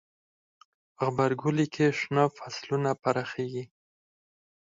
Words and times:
غبرګولی 1.03 1.65
کې 1.73 1.85
شنه 1.99 2.23
فصلونه 2.37 2.89
پراخیږي. 3.01 3.63